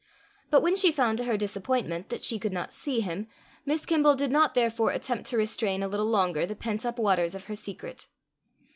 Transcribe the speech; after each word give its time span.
But 0.49 0.63
when 0.63 0.75
she 0.75 0.91
found 0.91 1.19
to 1.19 1.25
her 1.25 1.37
disappointment 1.37 2.09
that 2.09 2.23
she 2.23 2.39
could 2.39 2.51
not 2.51 2.73
see 2.73 3.01
him, 3.01 3.27
Miss 3.67 3.85
Kimble 3.85 4.15
did 4.15 4.31
not 4.31 4.55
therefore 4.55 4.89
attempt 4.89 5.27
to 5.29 5.37
restrain 5.37 5.83
a 5.83 5.87
little 5.87 6.07
longer 6.07 6.43
the 6.47 6.55
pent 6.55 6.87
up 6.87 6.97
waters 6.97 7.35
of 7.35 7.43
her 7.43 7.55
secret. 7.55 8.07